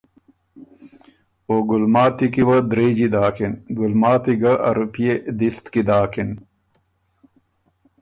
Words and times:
او 1.47 1.55
ګلماتی 1.69 2.27
کی 2.33 2.41
وه 2.47 2.57
درېجی 2.71 3.07
داکِن۔ 3.13 3.53
ګلماتی 3.79 4.33
ګه 4.41 4.53
ا 4.67 4.69
روپئے 4.79 5.11
دِست 5.39 5.65
کی 5.73 5.81
داکِن 5.89 6.29